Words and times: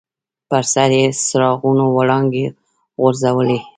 پر 0.49 0.63
سر 0.73 0.89
یې 0.99 1.05
څراغونو 1.27 1.85
وړانګې 1.95 2.45
غورځولې. 3.01 3.59